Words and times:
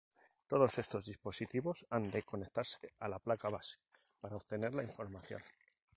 Todos 0.49 0.79
estos 0.79 1.05
dispositivos 1.05 1.85
han 1.91 2.09
de 2.09 2.23
conectarse 2.23 2.95
a 2.97 3.07
la 3.07 3.19
placa 3.19 3.49
base 3.49 3.77
para 4.19 4.35
obtener 4.37 4.73
la 4.73 4.81
información. 4.81 5.43